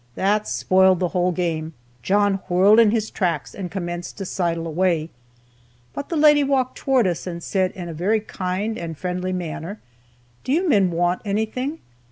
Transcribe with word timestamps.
That 0.15 0.47
spoiled 0.47 0.99
the 0.99 1.09
whole 1.09 1.31
game; 1.31 1.75
John 2.01 2.39
whirled 2.49 2.79
in 2.79 2.89
his 2.89 3.11
tracks 3.11 3.53
and 3.53 3.69
commenced 3.69 4.17
to 4.17 4.25
sidle 4.25 4.65
away. 4.65 5.11
But 5.93 6.09
the 6.09 6.17
lady 6.17 6.43
walked 6.43 6.75
towards 6.79 7.07
us 7.07 7.27
and 7.27 7.43
said 7.43 7.69
in 7.73 7.87
a 7.87 7.93
very 7.93 8.19
kind 8.19 8.79
and 8.79 8.97
friendly 8.97 9.31
manner: 9.31 9.79
'Do 10.43 10.53
you 10.53 10.67
men 10.67 10.89
want 10.89 11.21
anything?' 11.23 11.81